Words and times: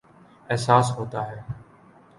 احساس 0.49 0.91
ہوتاہے 0.97 1.39